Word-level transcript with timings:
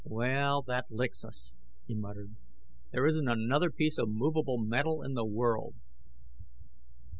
"Well, 0.03 0.63
that 0.63 0.89
licks 0.89 1.23
us," 1.23 1.53
he 1.85 1.93
muttered. 1.93 2.35
"There 2.91 3.05
isn't 3.05 3.27
another 3.27 3.69
piece 3.69 3.99
of 3.99 4.09
movable 4.09 4.57
metal 4.57 5.03
in 5.03 5.13
the 5.13 5.25
world." 5.27 5.75